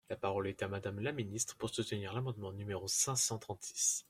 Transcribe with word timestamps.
La 0.09 0.15
parole 0.15 0.47
est 0.47 0.63
à 0.63 0.67
Madame 0.67 0.99
la 0.99 1.11
ministre, 1.11 1.55
pour 1.57 1.69
soutenir 1.69 2.11
l’amendement 2.13 2.51
numéro 2.51 2.87
cinq 2.87 3.15
cent 3.17 3.37
trente-six. 3.37 3.99